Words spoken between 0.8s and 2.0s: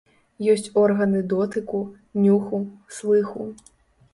органы дотыку,